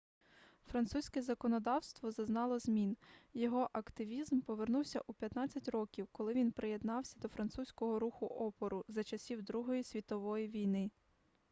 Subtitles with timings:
[0.65, 2.97] французьке законодавство зазнало змін
[3.33, 9.43] його активізм повернувся у 15 років коли він приєднався до французького руху опору за часів
[9.43, 10.89] другої світової війни